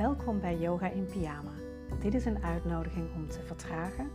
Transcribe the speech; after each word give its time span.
Welkom 0.00 0.40
bij 0.40 0.58
Yoga 0.58 0.88
in 0.88 1.06
Pyjama. 1.06 1.52
Dit 1.98 2.14
is 2.14 2.24
een 2.24 2.44
uitnodiging 2.44 3.14
om 3.14 3.28
te 3.28 3.40
vertragen 3.42 4.10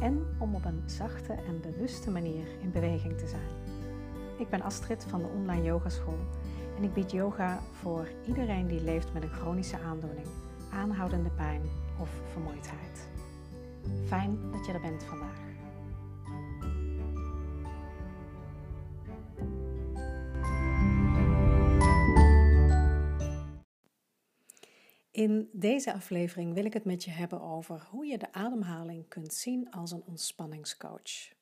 en 0.00 0.26
om 0.38 0.54
op 0.54 0.64
een 0.64 0.82
zachte 0.86 1.32
en 1.32 1.60
bewuste 1.60 2.10
manier 2.10 2.46
in 2.60 2.70
beweging 2.70 3.18
te 3.18 3.26
zijn. 3.26 3.48
Ik 4.38 4.48
ben 4.48 4.62
Astrid 4.62 5.04
van 5.04 5.22
de 5.22 5.28
Online 5.28 5.62
Yogaschool 5.62 6.18
en 6.76 6.82
ik 6.82 6.92
bied 6.92 7.10
yoga 7.10 7.58
voor 7.72 8.08
iedereen 8.26 8.66
die 8.66 8.82
leeft 8.82 9.12
met 9.12 9.22
een 9.22 9.32
chronische 9.32 9.78
aandoening, 9.78 10.26
aanhoudende 10.72 11.30
pijn 11.30 11.62
of 11.98 12.10
vermoeidheid. 12.32 13.08
Fijn 14.06 14.50
dat 14.50 14.66
je 14.66 14.72
er 14.72 14.80
bent 14.80 15.02
vandaag. 15.02 15.49
In 25.20 25.48
deze 25.52 25.92
aflevering 25.92 26.54
wil 26.54 26.64
ik 26.64 26.72
het 26.72 26.84
met 26.84 27.04
je 27.04 27.10
hebben 27.10 27.40
over 27.40 27.86
hoe 27.90 28.06
je 28.06 28.18
de 28.18 28.32
ademhaling 28.32 29.08
kunt 29.08 29.34
zien 29.34 29.70
als 29.70 29.90
een 29.90 30.02
ontspanningscoach. 30.06 31.32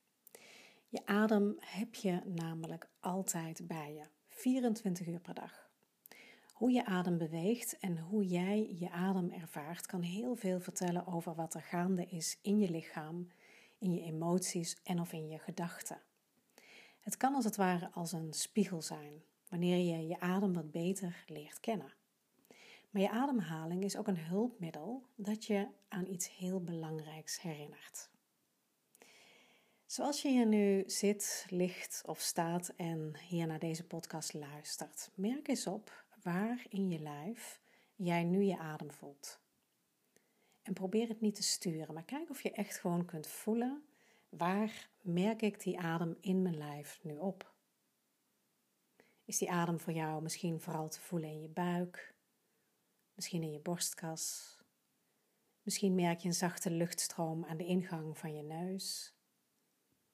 Je 0.89 1.01
adem 1.05 1.57
heb 1.61 1.95
je 1.95 2.21
namelijk 2.25 2.89
altijd 3.01 3.67
bij 3.67 3.93
je, 3.95 4.03
24 4.29 5.07
uur 5.07 5.21
per 5.21 5.35
dag. 5.35 5.71
Hoe 6.53 6.71
je 6.71 6.85
adem 6.85 7.19
beweegt 7.19 7.79
en 7.79 7.99
hoe 7.99 8.27
jij 8.27 8.75
je 8.79 8.91
adem 8.91 9.31
ervaart 9.31 9.87
kan 9.87 10.03
heel 10.03 10.37
veel 10.37 10.61
vertellen 10.61 11.07
over 11.07 11.35
wat 11.35 11.55
er 11.55 11.63
gaande 11.63 12.07
is 12.07 12.39
in 12.43 12.59
je 12.59 12.71
lichaam, 12.71 13.31
in 13.79 13.95
je 13.95 14.03
emoties 14.03 14.77
en 14.85 15.01
of 15.01 15.13
in 15.13 15.29
je 15.29 15.39
gedachten. 15.39 16.01
Het 17.01 17.17
kan 17.17 17.35
als 17.35 17.45
het 17.45 17.57
ware 17.57 17.91
als 17.93 18.13
een 18.13 18.33
spiegel 18.33 18.83
zijn, 18.83 19.23
wanneer 19.49 19.79
je 19.79 20.07
je 20.07 20.21
adem 20.21 20.53
wat 20.53 20.71
beter 20.71 21.25
leert 21.27 21.61
kennen. 21.61 21.93
Maar 22.99 23.07
je 23.07 23.13
ademhaling 23.13 23.85
is 23.85 23.97
ook 23.97 24.07
een 24.07 24.19
hulpmiddel 24.19 25.03
dat 25.15 25.45
je 25.45 25.69
aan 25.89 26.07
iets 26.07 26.37
heel 26.37 26.65
belangrijks 26.65 27.41
herinnert. 27.41 28.11
Zoals 29.87 30.23
je 30.23 30.29
hier 30.29 30.47
nu 30.47 30.83
zit, 30.87 31.47
ligt 31.49 32.03
of 32.07 32.21
staat 32.21 32.69
en 32.69 33.17
hier 33.29 33.47
naar 33.47 33.59
deze 33.59 33.87
podcast 33.87 34.35
luistert, 34.35 35.11
merk 35.15 35.49
eens 35.49 35.67
op 35.67 36.05
waar 36.23 36.67
in 36.69 36.89
je 36.89 36.99
lijf 36.99 37.61
jij 37.97 38.25
nu 38.25 38.43
je 38.43 38.59
adem 38.59 38.93
voelt. 38.93 39.41
En 40.63 40.73
probeer 40.73 41.09
het 41.09 41.21
niet 41.21 41.35
te 41.35 41.43
sturen, 41.43 41.95
maar 41.95 42.05
kijk 42.05 42.31
of 42.31 42.43
je 42.43 42.53
echt 42.53 42.79
gewoon 42.79 43.05
kunt 43.05 43.27
voelen 43.27 43.83
waar 44.29 44.89
merk 45.01 45.43
ik 45.43 45.61
die 45.61 45.79
adem 45.79 46.17
in 46.21 46.43
mijn 46.43 46.57
lijf 46.57 46.99
nu 47.03 47.17
op. 47.17 47.53
Is 49.25 49.39
die 49.39 49.51
adem 49.51 49.81
voor 49.81 49.93
jou 49.93 50.23
misschien 50.23 50.61
vooral 50.61 50.89
te 50.89 51.01
voelen 51.01 51.31
in 51.31 51.41
je 51.41 51.49
buik, 51.49 52.17
misschien 53.19 53.43
in 53.43 53.53
je 53.53 53.61
borstkas. 53.61 54.57
Misschien 55.63 55.95
merk 55.95 56.19
je 56.19 56.29
een 56.29 56.35
zachte 56.35 56.71
luchtstroom 56.71 57.45
aan 57.45 57.57
de 57.57 57.65
ingang 57.65 58.19
van 58.19 58.35
je 58.35 58.43
neus. 58.43 59.15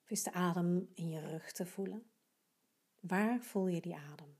Of 0.02 0.10
is 0.10 0.22
de 0.22 0.32
adem 0.32 0.90
in 0.94 1.08
je 1.08 1.20
rug 1.20 1.52
te 1.52 1.66
voelen? 1.66 2.10
Waar 3.00 3.40
voel 3.40 3.66
je 3.66 3.80
die 3.80 3.96
adem? 3.96 4.38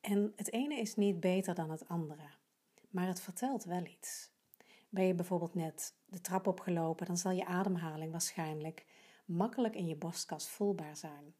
En 0.00 0.32
het 0.36 0.52
ene 0.52 0.74
is 0.74 0.96
niet 0.96 1.20
beter 1.20 1.54
dan 1.54 1.70
het 1.70 1.88
andere, 1.88 2.30
maar 2.90 3.06
het 3.06 3.20
vertelt 3.20 3.64
wel 3.64 3.84
iets. 3.84 4.30
Ben 4.88 5.04
je 5.04 5.14
bijvoorbeeld 5.14 5.54
net 5.54 5.94
de 6.04 6.20
trap 6.20 6.46
opgelopen, 6.46 7.06
dan 7.06 7.16
zal 7.16 7.32
je 7.32 7.46
ademhaling 7.46 8.10
waarschijnlijk 8.10 8.86
makkelijk 9.24 9.74
in 9.74 9.86
je 9.86 9.96
borstkas 9.96 10.50
voelbaar 10.50 10.96
zijn. 10.96 11.34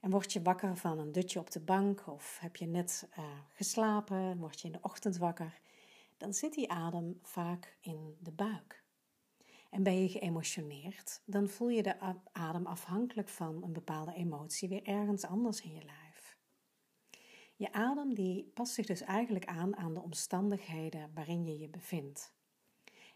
En 0.00 0.10
word 0.10 0.32
je 0.32 0.42
wakker 0.42 0.76
van 0.76 0.98
een 0.98 1.12
dutje 1.12 1.38
op 1.38 1.50
de 1.50 1.60
bank 1.60 2.06
of 2.06 2.38
heb 2.40 2.56
je 2.56 2.66
net 2.66 3.08
uh, 3.18 3.24
geslapen, 3.48 4.38
word 4.38 4.60
je 4.60 4.66
in 4.66 4.72
de 4.72 4.78
ochtend 4.82 5.16
wakker, 5.16 5.60
dan 6.16 6.34
zit 6.34 6.54
die 6.54 6.70
adem 6.70 7.18
vaak 7.22 7.76
in 7.80 8.16
de 8.20 8.32
buik. 8.32 8.84
En 9.70 9.82
ben 9.82 10.02
je 10.02 10.08
geëmotioneerd, 10.08 11.22
dan 11.24 11.48
voel 11.48 11.68
je 11.68 11.82
de 11.82 11.96
adem 12.32 12.66
afhankelijk 12.66 13.28
van 13.28 13.62
een 13.62 13.72
bepaalde 13.72 14.14
emotie 14.14 14.68
weer 14.68 14.82
ergens 14.82 15.24
anders 15.24 15.60
in 15.60 15.72
je 15.72 15.84
lijf. 15.84 16.36
Je 17.56 17.72
adem 17.72 18.14
die 18.14 18.44
past 18.44 18.72
zich 18.74 18.86
dus 18.86 19.00
eigenlijk 19.00 19.44
aan 19.44 19.76
aan 19.76 19.94
de 19.94 20.02
omstandigheden 20.02 21.10
waarin 21.14 21.44
je 21.44 21.58
je 21.58 21.68
bevindt. 21.68 22.32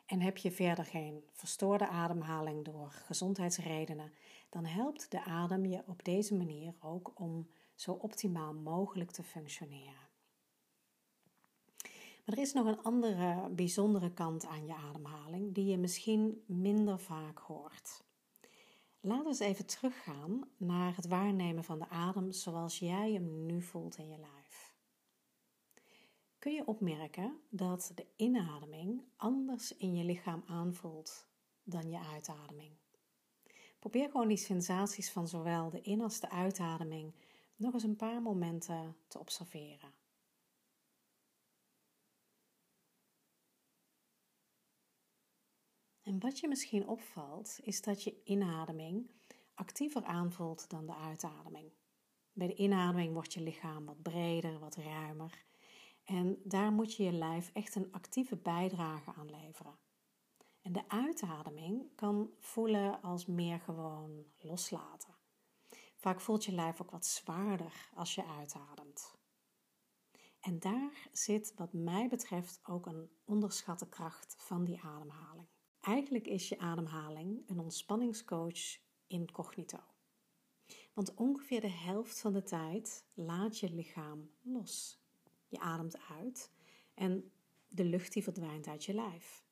En 0.06 0.20
heb 0.20 0.36
je 0.36 0.50
verder 0.50 0.84
geen 0.84 1.24
verstoorde 1.32 1.88
ademhaling 1.88 2.64
door 2.64 2.90
gezondheidsredenen, 2.90 4.12
dan 4.48 4.64
helpt 4.64 5.10
de 5.10 5.24
adem 5.24 5.66
je 5.66 5.82
op 5.86 6.04
deze 6.04 6.34
manier 6.34 6.74
ook 6.80 7.12
om 7.14 7.48
zo 7.74 7.92
optimaal 7.92 8.54
mogelijk 8.54 9.10
te 9.10 9.22
functioneren. 9.22 10.12
Maar 12.24 12.36
er 12.36 12.42
is 12.42 12.52
nog 12.52 12.66
een 12.66 12.82
andere 12.82 13.48
bijzondere 13.50 14.12
kant 14.12 14.46
aan 14.46 14.66
je 14.66 14.74
ademhaling 14.74 15.54
die 15.54 15.66
je 15.66 15.78
misschien 15.78 16.42
minder 16.46 16.98
vaak 16.98 17.38
hoort. 17.38 18.02
Laten 19.00 19.22
we 19.22 19.28
eens 19.28 19.38
even 19.38 19.66
teruggaan 19.66 20.48
naar 20.56 20.96
het 20.96 21.06
waarnemen 21.06 21.64
van 21.64 21.78
de 21.78 21.88
adem 21.88 22.32
zoals 22.32 22.78
jij 22.78 23.12
hem 23.12 23.46
nu 23.46 23.62
voelt 23.62 23.98
in 23.98 24.08
je 24.08 24.18
lijf. 24.18 24.43
Kun 26.44 26.54
je 26.54 26.66
opmerken 26.66 27.40
dat 27.50 27.92
de 27.94 28.06
inademing 28.16 29.02
anders 29.16 29.76
in 29.76 29.94
je 29.94 30.04
lichaam 30.04 30.42
aanvoelt 30.46 31.26
dan 31.62 31.90
je 31.90 31.98
uitademing? 31.98 32.76
Probeer 33.78 34.10
gewoon 34.10 34.28
die 34.28 34.36
sensaties 34.36 35.10
van 35.10 35.28
zowel 35.28 35.70
de 35.70 35.80
in- 35.80 36.00
als 36.00 36.20
de 36.20 36.30
uitademing 36.30 37.14
nog 37.56 37.72
eens 37.72 37.82
een 37.82 37.96
paar 37.96 38.22
momenten 38.22 38.96
te 39.08 39.18
observeren. 39.18 39.92
En 46.02 46.18
wat 46.20 46.38
je 46.38 46.48
misschien 46.48 46.88
opvalt, 46.88 47.58
is 47.62 47.82
dat 47.82 48.02
je 48.02 48.22
inademing 48.24 49.10
actiever 49.54 50.04
aanvoelt 50.04 50.70
dan 50.70 50.86
de 50.86 50.94
uitademing. 50.94 51.72
Bij 52.32 52.46
de 52.46 52.54
inademing 52.54 53.12
wordt 53.12 53.32
je 53.32 53.40
lichaam 53.40 53.84
wat 53.84 54.02
breder, 54.02 54.58
wat. 54.58 54.76
En 56.04 56.40
daar 56.44 56.72
moet 56.72 56.94
je 56.94 57.02
je 57.02 57.12
lijf 57.12 57.50
echt 57.52 57.74
een 57.74 57.92
actieve 57.92 58.36
bijdrage 58.36 59.12
aan 59.14 59.30
leveren. 59.30 59.78
En 60.62 60.72
de 60.72 60.88
uitademing 60.88 61.94
kan 61.94 62.30
voelen 62.38 63.02
als 63.02 63.26
meer 63.26 63.60
gewoon 63.60 64.24
loslaten. 64.38 65.14
Vaak 65.96 66.20
voelt 66.20 66.44
je 66.44 66.52
lijf 66.52 66.80
ook 66.80 66.90
wat 66.90 67.06
zwaarder 67.06 67.90
als 67.94 68.14
je 68.14 68.26
uitademt. 68.26 69.14
En 70.40 70.58
daar 70.58 71.08
zit, 71.12 71.54
wat 71.56 71.72
mij 71.72 72.08
betreft, 72.08 72.60
ook 72.62 72.86
een 72.86 73.10
onderschatte 73.24 73.88
kracht 73.88 74.34
van 74.38 74.64
die 74.64 74.80
ademhaling. 74.80 75.48
Eigenlijk 75.80 76.26
is 76.26 76.48
je 76.48 76.58
ademhaling 76.58 77.48
een 77.48 77.58
ontspanningscoach 77.58 78.78
incognito. 79.06 79.78
Want 80.94 81.14
ongeveer 81.14 81.60
de 81.60 81.70
helft 81.70 82.20
van 82.20 82.32
de 82.32 82.42
tijd 82.42 83.06
laat 83.14 83.58
je 83.58 83.70
lichaam 83.70 84.30
los. 84.42 85.03
Je 85.54 85.60
ademt 85.60 85.96
uit 86.08 86.50
en 86.94 87.32
de 87.68 87.84
lucht 87.84 88.12
die 88.12 88.22
verdwijnt 88.22 88.66
uit 88.66 88.84
je 88.84 88.94
lijf. 88.94 89.44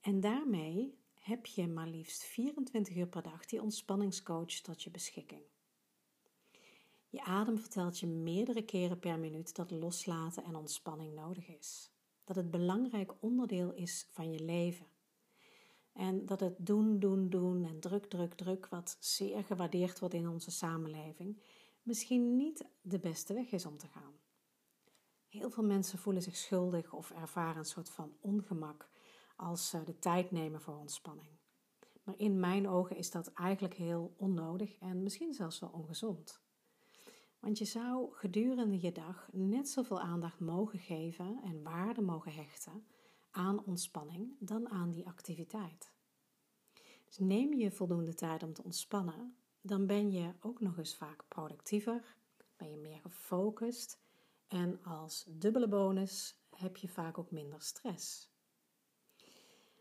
En 0.00 0.20
daarmee 0.20 0.98
heb 1.14 1.46
je 1.46 1.68
maar 1.68 1.86
liefst 1.86 2.24
24 2.24 2.96
uur 2.96 3.06
per 3.06 3.22
dag 3.22 3.44
die 3.46 3.62
ontspanningscoach 3.62 4.52
tot 4.52 4.82
je 4.82 4.90
beschikking. 4.90 5.42
Je 7.08 7.22
adem 7.22 7.58
vertelt 7.58 7.98
je 7.98 8.06
meerdere 8.06 8.62
keren 8.62 8.98
per 8.98 9.18
minuut 9.18 9.54
dat 9.54 9.70
loslaten 9.70 10.44
en 10.44 10.54
ontspanning 10.54 11.14
nodig 11.14 11.48
is. 11.48 11.90
Dat 12.24 12.36
het 12.36 12.50
belangrijk 12.50 13.22
onderdeel 13.22 13.72
is 13.72 14.06
van 14.10 14.32
je 14.32 14.44
leven. 14.44 14.86
En 15.92 16.26
dat 16.26 16.40
het 16.40 16.54
doen, 16.58 16.98
doen, 16.98 17.28
doen 17.28 17.64
en 17.64 17.80
druk, 17.80 18.04
druk, 18.04 18.34
druk, 18.34 18.68
wat 18.68 18.96
zeer 19.00 19.44
gewaardeerd 19.44 19.98
wordt 19.98 20.14
in 20.14 20.28
onze 20.28 20.50
samenleving, 20.50 21.40
misschien 21.82 22.36
niet 22.36 22.64
de 22.80 22.98
beste 22.98 23.34
weg 23.34 23.50
is 23.50 23.66
om 23.66 23.78
te 23.78 23.86
gaan. 23.86 24.19
Heel 25.30 25.50
veel 25.50 25.64
mensen 25.64 25.98
voelen 25.98 26.22
zich 26.22 26.36
schuldig 26.36 26.92
of 26.92 27.10
ervaren 27.10 27.56
een 27.56 27.64
soort 27.64 27.90
van 27.90 28.16
ongemak 28.20 28.88
als 29.36 29.68
ze 29.68 29.82
de 29.82 29.98
tijd 29.98 30.30
nemen 30.30 30.60
voor 30.60 30.76
ontspanning. 30.76 31.30
Maar 32.02 32.18
in 32.18 32.40
mijn 32.40 32.68
ogen 32.68 32.96
is 32.96 33.10
dat 33.10 33.32
eigenlijk 33.32 33.74
heel 33.74 34.14
onnodig 34.16 34.78
en 34.78 35.02
misschien 35.02 35.34
zelfs 35.34 35.58
wel 35.58 35.70
ongezond. 35.70 36.42
Want 37.40 37.58
je 37.58 37.64
zou 37.64 38.14
gedurende 38.14 38.80
je 38.80 38.92
dag 38.92 39.28
net 39.32 39.68
zoveel 39.68 40.00
aandacht 40.00 40.40
mogen 40.40 40.78
geven 40.78 41.40
en 41.42 41.62
waarde 41.62 42.02
mogen 42.02 42.34
hechten 42.34 42.86
aan 43.30 43.64
ontspanning 43.64 44.36
dan 44.38 44.68
aan 44.68 44.90
die 44.90 45.06
activiteit. 45.06 45.92
Dus 47.04 47.18
neem 47.18 47.54
je 47.54 47.70
voldoende 47.70 48.14
tijd 48.14 48.42
om 48.42 48.52
te 48.52 48.64
ontspannen, 48.64 49.36
dan 49.60 49.86
ben 49.86 50.10
je 50.10 50.34
ook 50.40 50.60
nog 50.60 50.78
eens 50.78 50.96
vaak 50.96 51.24
productiever, 51.28 52.16
ben 52.56 52.70
je 52.70 52.76
meer 52.76 53.00
gefocust 53.00 54.00
en 54.50 54.82
als 54.82 55.24
dubbele 55.28 55.68
bonus 55.68 56.40
heb 56.50 56.76
je 56.76 56.88
vaak 56.88 57.18
ook 57.18 57.30
minder 57.30 57.62
stress. 57.62 58.30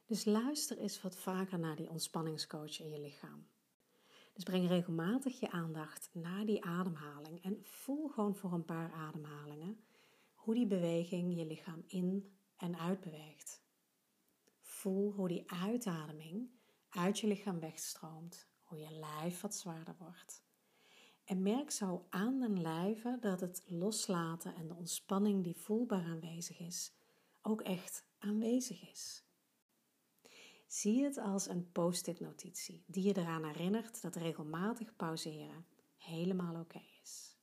Dus 0.06 0.26
luister 0.26 0.78
eens 0.78 1.02
wat 1.02 1.16
vaker 1.16 1.60
naar 1.60 1.76
die 1.76 1.90
ontspanningscoach 1.90 2.80
in 2.80 2.90
je 2.90 3.00
lichaam. 3.00 3.48
Dus 4.34 4.44
breng 4.44 4.68
regelmatig 4.68 5.40
je 5.40 5.52
aandacht 5.52 6.10
naar 6.14 6.46
die 6.46 6.64
ademhaling 6.64 7.44
en 7.44 7.60
voel 7.64 8.08
gewoon 8.08 8.36
voor 8.36 8.54
een 8.54 8.66
paar 8.66 8.92
ademhalingen 8.92 9.84
hoe 10.34 10.54
die 10.54 10.68
beweging 10.68 11.38
je 11.38 11.46
lichaam 11.46 11.84
in 11.88 12.38
en 12.58 12.78
uit 12.78 13.02
beweegt. 13.02 13.62
Voel 14.62 15.12
hoe 15.12 15.28
die 15.28 15.52
uitademing 15.52 16.50
uit 16.90 17.20
je 17.20 17.28
lichaam 17.28 17.60
wegstroomt, 17.60 18.48
hoe 18.62 18.78
je 18.78 18.92
lijf 18.92 19.42
wat 19.42 19.56
zwaarder 19.56 19.96
wordt. 19.98 20.48
En 21.30 21.42
merk 21.42 21.72
zo 21.72 22.06
aan 22.10 22.40
den 22.40 22.62
lijve 22.62 23.18
dat 23.20 23.40
het 23.40 23.64
loslaten 23.68 24.56
en 24.56 24.68
de 24.68 24.76
ontspanning 24.76 25.44
die 25.44 25.56
voelbaar 25.56 26.04
aanwezig 26.04 26.60
is, 26.60 26.94
ook 27.42 27.62
echt 27.62 28.06
aanwezig 28.20 28.92
is. 28.92 29.24
Zie 30.68 31.04
het 31.04 31.18
als 31.18 31.48
een 31.48 31.72
post-it 31.72 32.20
notitie 32.20 32.84
die 32.88 33.04
je 33.04 33.18
eraan 33.18 33.46
herinnert 33.46 34.02
dat 34.02 34.16
regelmatig 34.16 34.96
pauzeren 34.96 35.66
helemaal 35.98 36.60
oké 36.60 36.82
is. 37.02 37.38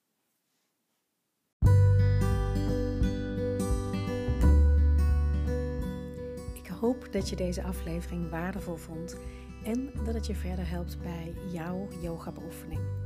Ik 6.54 6.66
hoop 6.66 7.12
dat 7.12 7.28
je 7.28 7.36
deze 7.36 7.62
aflevering 7.62 8.30
waardevol 8.30 8.76
vond 8.76 9.16
en 9.64 9.92
dat 10.04 10.14
het 10.14 10.26
je 10.26 10.34
verder 10.34 10.68
helpt 10.68 11.02
bij 11.02 11.34
jouw 11.52 11.88
yoga-beoefening. 12.02 13.05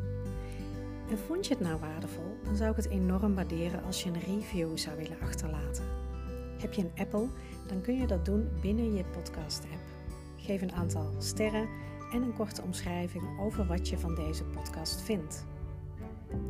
En 1.11 1.19
vond 1.19 1.47
je 1.47 1.55
het 1.55 1.63
nou 1.63 1.81
waardevol, 1.81 2.37
dan 2.45 2.57
zou 2.57 2.71
ik 2.71 2.77
het 2.77 2.89
enorm 2.89 3.35
waarderen 3.35 3.83
als 3.85 4.03
je 4.03 4.11
een 4.11 4.21
review 4.21 4.79
zou 4.79 4.97
willen 4.97 5.21
achterlaten. 5.21 5.85
Heb 6.59 6.73
je 6.73 6.83
een 6.83 6.99
Apple, 6.99 7.27
dan 7.67 7.81
kun 7.81 7.97
je 7.97 8.07
dat 8.07 8.25
doen 8.25 8.49
binnen 8.61 8.95
je 8.95 9.05
podcast-app. 9.05 9.83
Geef 10.37 10.63
een 10.63 10.73
aantal 10.73 11.15
sterren 11.19 11.69
en 12.13 12.23
een 12.23 12.35
korte 12.35 12.63
omschrijving 12.63 13.41
over 13.41 13.67
wat 13.67 13.89
je 13.89 13.99
van 13.99 14.15
deze 14.15 14.45
podcast 14.45 15.01
vindt. 15.01 15.47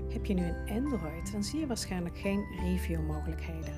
Heb 0.08 0.26
je 0.26 0.34
nu 0.34 0.42
een 0.42 0.84
Android, 0.84 1.32
dan 1.32 1.44
zie 1.44 1.60
je 1.60 1.66
waarschijnlijk 1.66 2.18
geen 2.18 2.44
review-mogelijkheden. 2.60 3.74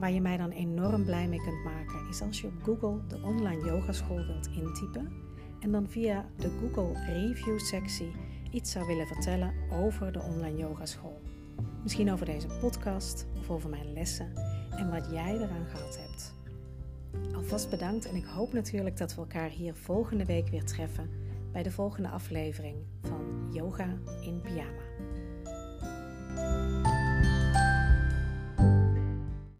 Waar 0.00 0.12
je 0.12 0.20
mij 0.20 0.36
dan 0.36 0.50
enorm 0.50 1.04
blij 1.04 1.28
mee 1.28 1.42
kunt 1.42 1.64
maken, 1.64 2.08
is 2.08 2.22
als 2.22 2.40
je 2.40 2.46
op 2.46 2.62
Google 2.62 3.06
de 3.06 3.20
online 3.22 3.64
yogaschool 3.64 4.26
wilt 4.26 4.46
intypen 4.46 5.12
en 5.60 5.72
dan 5.72 5.88
via 5.88 6.28
de 6.36 6.50
Google 6.60 7.04
Review-sectie 7.06 8.12
iets 8.50 8.70
zou 8.70 8.86
willen 8.86 9.06
vertellen 9.06 9.54
over 9.70 10.12
de 10.12 10.20
online 10.20 10.56
yogaschool. 10.56 11.20
Misschien 11.82 12.12
over 12.12 12.26
deze 12.26 12.46
podcast 12.60 13.26
of 13.38 13.50
over 13.50 13.70
mijn 13.70 13.92
lessen 13.92 14.32
en 14.70 14.90
wat 14.90 15.08
jij 15.10 15.34
eraan 15.34 15.66
gehad 15.66 15.98
hebt. 15.98 16.34
Alvast 17.34 17.70
bedankt 17.70 18.08
en 18.08 18.14
ik 18.14 18.24
hoop 18.24 18.52
natuurlijk 18.52 18.96
dat 18.96 19.14
we 19.14 19.20
elkaar 19.20 19.50
hier 19.50 19.74
volgende 19.74 20.24
week 20.24 20.48
weer 20.48 20.64
treffen 20.64 21.10
bij 21.52 21.62
de 21.62 21.70
volgende 21.70 22.08
aflevering 22.08 22.76
van 23.02 23.48
Yoga 23.52 23.98
in 24.20 24.40
Pyjama. 24.40 24.87